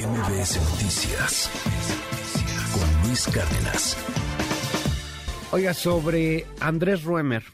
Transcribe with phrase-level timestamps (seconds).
[0.00, 1.50] MBS Noticias
[2.72, 3.98] con Luis Cárdenas.
[5.52, 7.44] Oiga, sobre Andrés Ruemer,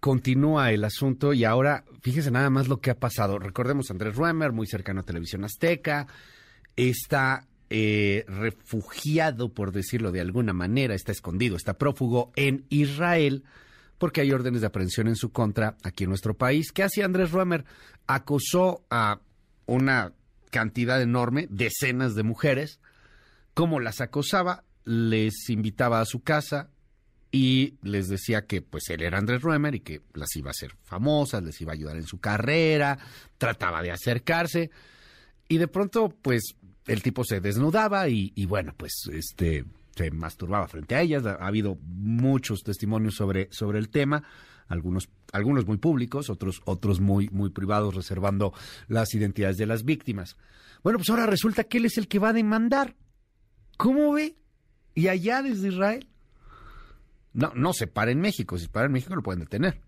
[0.00, 3.38] continúa el asunto y ahora fíjese nada más lo que ha pasado.
[3.38, 6.06] Recordemos Andrés Ruemer, muy cercano a Televisión Azteca,
[6.74, 13.44] está eh, refugiado, por decirlo de alguna manera, está escondido, está prófugo en Israel
[13.98, 16.72] porque hay órdenes de aprehensión en su contra aquí en nuestro país.
[16.72, 17.66] ¿Qué hacía Andrés Ruemer?
[18.06, 19.20] Acosó a
[19.66, 20.14] una
[20.52, 22.78] cantidad enorme, decenas de mujeres.
[23.54, 24.62] ¿Cómo las acosaba?
[24.84, 26.68] Les invitaba a su casa
[27.32, 30.76] y les decía que pues él era Andrés Ruemer y que las iba a hacer
[30.84, 32.98] famosas, les iba a ayudar en su carrera,
[33.38, 34.70] trataba de acercarse
[35.48, 36.54] y de pronto pues
[36.86, 39.64] el tipo se desnudaba y, y bueno pues este
[39.96, 41.24] se masturbaba frente a ellas.
[41.24, 44.22] Ha habido muchos testimonios sobre, sobre el tema
[44.72, 48.52] algunos, algunos muy públicos, otros, otros muy, muy privados, reservando
[48.88, 50.36] las identidades de las víctimas.
[50.82, 52.96] Bueno, pues ahora resulta que él es el que va a demandar.
[53.76, 54.36] ¿Cómo ve?
[54.94, 56.08] Y allá desde Israel.
[57.34, 58.56] No, no se para en México.
[58.56, 59.80] Si se para en México lo pueden detener.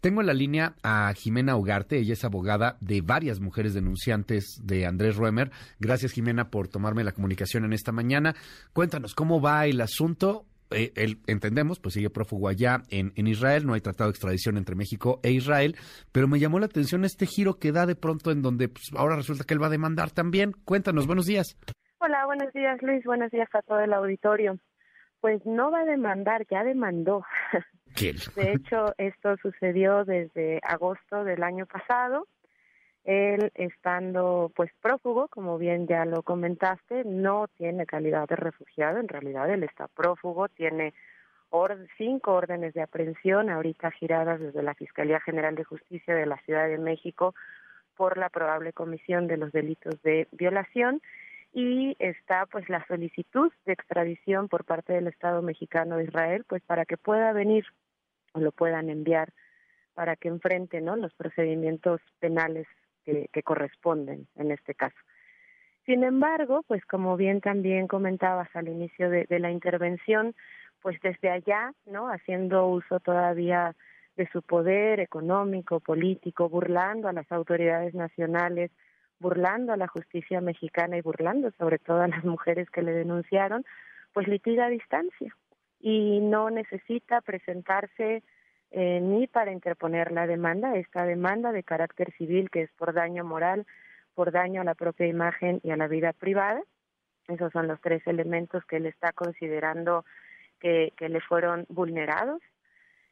[0.00, 4.86] Tengo en la línea a Jimena Ugarte, ella es abogada de varias mujeres denunciantes de
[4.86, 5.50] Andrés Ruemer.
[5.78, 8.34] Gracias Jimena por tomarme la comunicación en esta mañana.
[8.72, 13.74] Cuéntanos cómo va el asunto eh, entendemos, pues sigue prófugo allá en, en, Israel, no
[13.74, 15.76] hay tratado de extradición entre México e Israel,
[16.12, 19.16] pero me llamó la atención este giro que da de pronto en donde pues, ahora
[19.16, 20.52] resulta que él va a demandar también.
[20.64, 21.56] Cuéntanos, buenos días.
[21.98, 24.58] Hola, buenos días Luis, buenos días a todo el auditorio.
[25.20, 27.24] Pues no va a demandar, ya demandó.
[27.96, 32.26] De hecho, esto sucedió desde agosto del año pasado
[33.10, 39.08] él estando pues prófugo, como bien ya lo comentaste, no tiene calidad de refugiado, en
[39.08, 40.94] realidad él está prófugo, tiene
[41.98, 46.68] cinco órdenes de aprehensión ahorita giradas desde la Fiscalía General de Justicia de la Ciudad
[46.68, 47.34] de México
[47.96, 51.02] por la probable comisión de los delitos de violación
[51.52, 56.62] y está pues la solicitud de extradición por parte del Estado mexicano de Israel pues
[56.62, 57.64] para que pueda venir
[58.34, 59.32] o lo puedan enviar
[59.94, 60.94] para que enfrente ¿no?
[60.94, 62.68] los procedimientos penales
[63.04, 64.96] que, corresponden en este caso.
[65.86, 70.34] Sin embargo, pues como bien también comentabas al inicio de, la intervención,
[70.82, 72.08] pues desde allá, ¿no?
[72.08, 73.74] Haciendo uso todavía
[74.16, 78.70] de su poder económico, político, burlando a las autoridades nacionales,
[79.18, 83.64] burlando a la justicia mexicana y burlando sobre todo a las mujeres que le denunciaron,
[84.12, 85.34] pues litiga a distancia
[85.80, 88.22] y no necesita presentarse
[88.70, 93.24] eh, ni para interponer la demanda, esta demanda de carácter civil que es por daño
[93.24, 93.66] moral,
[94.14, 96.62] por daño a la propia imagen y a la vida privada.
[97.28, 100.04] Esos son los tres elementos que él está considerando
[100.58, 102.40] que, que le fueron vulnerados.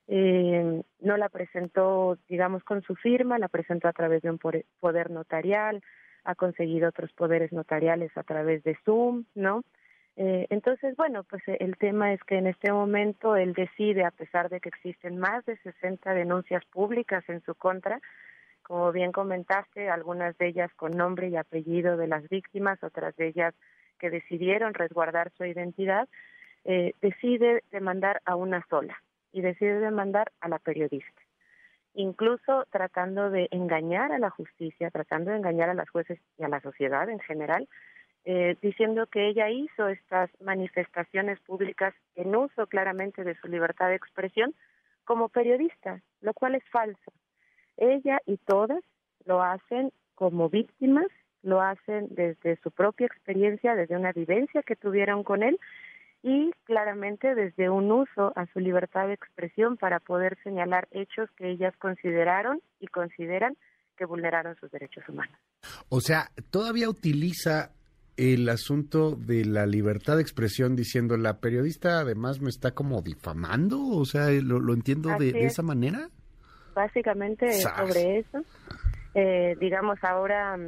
[0.07, 5.11] Eh, no la presentó, digamos, con su firma, la presentó a través de un poder
[5.11, 5.83] notarial,
[6.25, 9.65] ha conseguido otros poderes notariales a través de Zoom, ¿no?
[10.21, 14.11] Eh, entonces, bueno, pues eh, el tema es que en este momento él decide, a
[14.11, 18.01] pesar de que existen más de 60 denuncias públicas en su contra,
[18.65, 23.29] como bien comentaste, algunas de ellas con nombre y apellido de las víctimas, otras de
[23.29, 23.55] ellas
[24.01, 26.09] que decidieron resguardar su identidad,
[26.65, 29.01] eh, decide demandar a una sola
[29.31, 31.23] y decide demandar a la periodista
[31.95, 36.49] incluso tratando de engañar a la justicia, tratando de engañar a las jueces y a
[36.49, 37.69] la sociedad en general,
[38.25, 43.97] eh, diciendo que ella hizo estas manifestaciones públicas en uso claramente de su libertad de
[43.97, 44.55] expresión
[45.05, 47.13] como periodista, lo cual es falso.
[47.77, 48.83] Ella y todas
[49.25, 51.07] lo hacen como víctimas,
[51.43, 55.59] lo hacen desde su propia experiencia, desde una vivencia que tuvieron con él
[56.23, 61.49] y claramente desde un uso a su libertad de expresión para poder señalar hechos que
[61.51, 63.57] ellas consideraron y consideran
[63.97, 65.37] que vulneraron sus derechos humanos.
[65.89, 67.71] O sea, todavía utiliza
[68.19, 73.81] el asunto de la libertad de expresión diciendo la periodista además me está como difamando,
[73.81, 76.11] o sea, lo, entiendo de, esa manera.
[76.75, 78.43] Básicamente sobre eso.
[79.15, 80.59] Eh, digamos ahora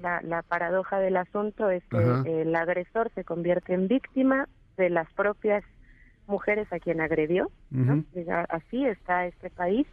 [0.00, 5.10] la, la, paradoja del asunto es que el agresor se convierte en víctima de las
[5.12, 5.64] propias
[6.26, 7.50] mujeres a quien agredió,
[8.48, 9.86] así está este país.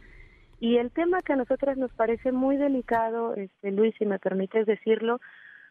[0.58, 4.66] Y el tema que a nosotros nos parece muy delicado, este, Luis, si me permites
[4.66, 5.20] decirlo,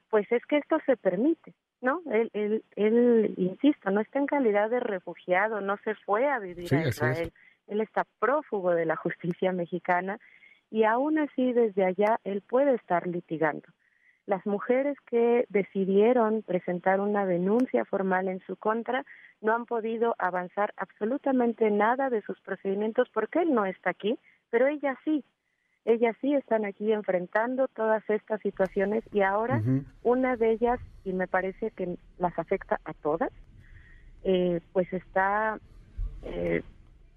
[0.10, 2.02] pues es que esto se permite, ¿no?
[2.12, 6.74] Él, él, él, insisto, no está en calidad de refugiado, no se fue a vivir
[6.74, 7.32] a Israel,
[7.68, 10.20] él está prófugo de la justicia mexicana
[10.72, 13.68] y aún así desde allá él puede estar litigando.
[14.26, 19.04] Las mujeres que decidieron presentar una denuncia formal en su contra
[19.42, 24.20] no han podido avanzar absolutamente nada de sus procedimientos porque él no está aquí,
[24.52, 25.24] pero ella sí.
[25.90, 29.62] Ellas sí están aquí enfrentando todas estas situaciones y ahora
[30.04, 33.32] una de ellas, y me parece que las afecta a todas,
[34.24, 35.60] eh, pues está
[36.24, 36.62] eh,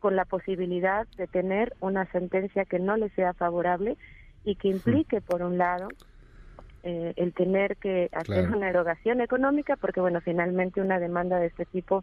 [0.01, 3.97] con la posibilidad de tener una sentencia que no le sea favorable
[4.45, 5.89] y que implique, por un lado,
[6.83, 11.67] eh, el tener que hacer una erogación económica, porque, bueno, finalmente una demanda de este
[11.67, 12.03] tipo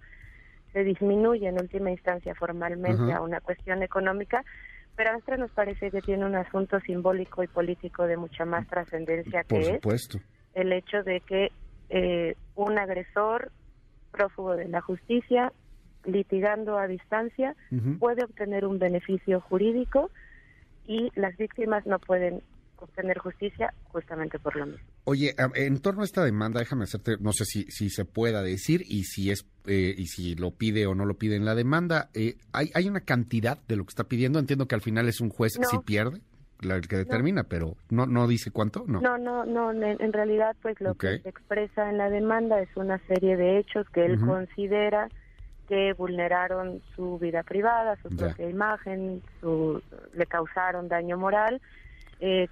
[0.71, 4.45] se disminuye en última instancia formalmente a una cuestión económica,
[5.00, 8.68] pero a nosotros nos parece que tiene un asunto simbólico y político de mucha más
[8.68, 10.10] trascendencia que es
[10.56, 11.54] el hecho de que
[11.88, 13.50] eh, un agresor
[14.12, 15.54] prófugo de la justicia
[16.04, 17.56] litigando a distancia
[18.00, 20.12] puede obtener un beneficio jurídico
[20.86, 22.42] y las víctimas no pueden
[22.86, 24.88] obtener justicia justamente por lo mismo.
[25.06, 28.84] Oye, en torno a esta demanda, déjame hacerte, no sé si, si se pueda decir
[28.88, 32.10] y si es eh, y si lo pide o no lo pide en la demanda,
[32.14, 34.40] eh, ¿hay, ¿hay una cantidad de lo que está pidiendo?
[34.40, 36.22] Entiendo que al final es un juez si pierde
[36.62, 39.00] el que determina, pero no no dice cuánto, no.
[39.00, 42.98] No, no, no, en, realidad pues lo que se expresa en la demanda es una
[43.08, 45.08] serie de hechos que él considera
[45.68, 49.81] que vulneraron su vida privada, su propia imagen, su,
[50.14, 51.62] le causaron daño moral.
[52.20, 52.48] Eh,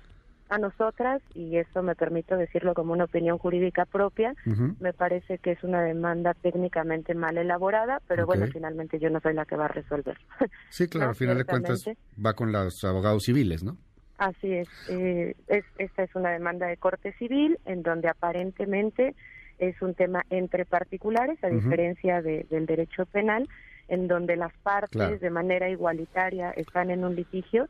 [0.49, 4.33] a nosotras, y eso me permito decirlo como una opinión jurídica propia,
[4.79, 9.33] me parece que es una demanda técnicamente mal elaborada, pero bueno, finalmente yo no soy
[9.33, 10.17] la que va a resolver.
[10.69, 11.85] Sí, claro, al final de cuentas
[12.23, 13.77] va con los abogados civiles, ¿no?
[14.17, 14.67] Así es.
[14.89, 15.63] Eh, es.
[15.77, 19.15] Esta es una demanda de corte civil en donde aparentemente
[19.59, 23.47] es un tema entre particulares, a diferencia del derecho penal,
[23.87, 27.67] en donde las partes de manera igualitaria están en un litigio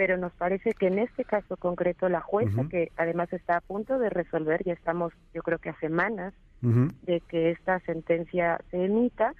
[0.00, 3.98] pero nos parece que en este caso concreto la jueza, que además está a punto
[3.98, 6.32] de resolver, ya estamos yo creo que a semanas
[6.62, 9.34] de que esta sentencia se emita,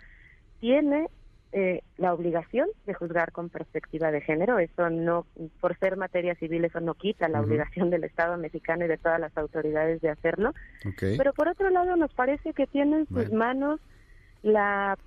[0.61, 1.09] tiene
[1.53, 4.59] eh, la obligación de juzgar con perspectiva de género.
[4.59, 5.25] Eso no,
[5.63, 9.19] por ser materia civil, eso no quita la obligación del Estado mexicano y de todas
[9.19, 10.53] las autoridades de hacerlo.
[11.01, 13.81] Pero por otro lado, nos parece que tiene en sus manos
[14.43, 14.99] la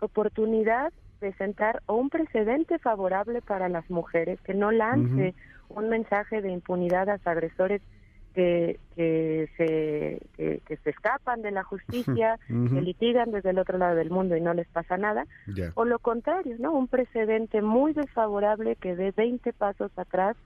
[0.00, 5.34] oportunidad de sentar un precedente favorable para las mujeres, que no lance
[5.68, 7.82] un mensaje de impunidad a los agresores
[8.34, 13.96] que, que, se, que, se escapan de la justicia, que litigan desde el otro lado
[13.96, 15.26] del mundo y no les pasa nada,
[15.74, 16.72] o lo contrario, ¿no?
[16.72, 20.36] Un precedente muy desfavorable que dé 20 pasos atrás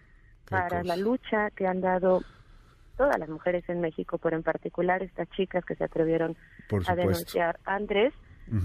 [0.49, 2.23] para la lucha que han dado
[2.97, 6.37] todas las mujeres en México, pero en particular estas chicas que se atrevieron
[6.87, 8.15] a denunciar a Andrés,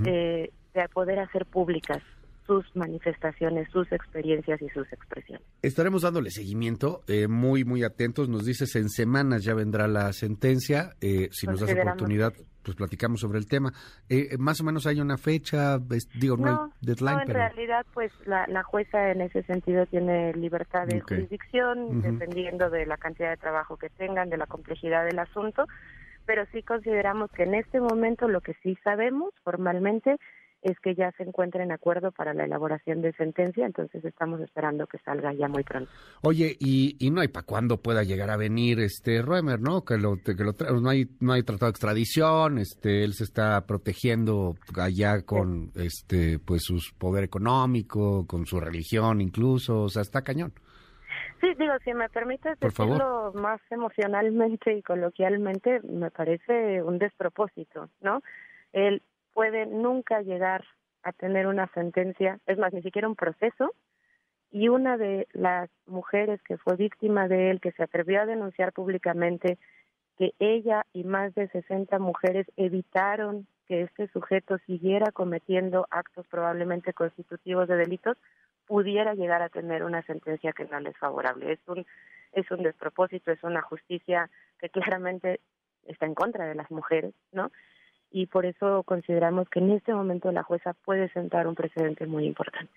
[0.05, 0.51] eh,
[0.83, 2.01] de poder hacer públicas
[2.47, 5.45] sus manifestaciones, sus experiencias y sus expresiones.
[5.61, 8.29] Estaremos dándole seguimiento, eh, muy, muy atentos.
[8.29, 10.91] Nos dices, en semanas ya vendrá la sentencia.
[11.01, 12.31] Eh, si nos das oportunidad,
[12.63, 13.73] pues platicamos sobre el tema.
[14.09, 15.77] Eh, más o menos hay una fecha,
[16.15, 17.17] digo, no, hay deadline.
[17.17, 22.85] No, en realidad, pues la, jueza en ese sentido tiene libertad de jurisdicción, dependiendo de
[22.85, 25.65] la cantidad de trabajo que tengan, de la complejidad del asunto.
[26.25, 30.17] Pero sí consideramos que en este momento lo que sí sabemos formalmente
[30.67, 34.85] es que ya se encuentre en acuerdo para la elaboración de sentencia, entonces estamos esperando
[34.87, 35.89] que salga ya muy pronto.
[36.21, 39.85] Oye, y, y no hay para cuándo pueda llegar a venir este Roemer, ¿no?
[39.85, 43.65] Que lo, que lo no hay no hay tratado de extradición, este él se está
[43.65, 50.21] protegiendo allá con este pues su poder económico, con su religión incluso, o sea, está
[50.21, 50.53] cañón.
[51.39, 58.21] Sí, digo, si me permites decirlo más emocionalmente y coloquialmente, me parece un despropósito, ¿no?
[58.73, 59.03] El
[59.37, 60.65] puede nunca llegar
[61.03, 63.71] a tener una sentencia, es más, ni siquiera un proceso,
[64.49, 68.73] y una de las mujeres que fue víctima de él, que se atrevió a denunciar
[68.73, 69.59] públicamente
[70.17, 76.93] que ella y más de 60 mujeres evitaron que este sujeto siguiera cometiendo actos probablemente
[76.93, 78.17] constitutivos de delitos,
[78.65, 81.51] pudiera llegar a tener una sentencia que no le es favorable.
[81.51, 81.85] Es un,
[82.31, 85.41] es un despropósito, es una justicia que claramente
[85.85, 87.51] está en contra de las mujeres, ¿no?
[88.11, 92.25] Y por eso consideramos que en este momento la jueza puede sentar un precedente muy
[92.25, 92.71] importante.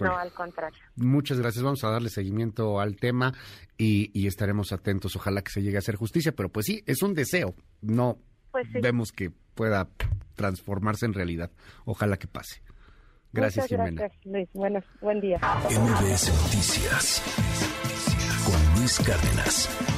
[0.00, 0.82] No, al contrario.
[0.96, 1.62] Muchas gracias.
[1.62, 3.32] Vamos a darle seguimiento al tema
[3.76, 5.16] y, estaremos atentos.
[5.16, 7.54] Ojalá que se llegue a hacer justicia, pero pues sí, es un deseo.
[7.82, 8.18] No
[8.50, 9.88] pues vemos que pueda
[10.34, 11.50] transformarse en realidad.
[11.84, 12.62] Ojalá que pase.
[13.32, 14.48] Gracias, Muchas Gracias, Luis.
[15.00, 15.38] buen día.
[15.38, 17.22] MBS Noticias
[18.46, 19.93] con Luis Cárdenas.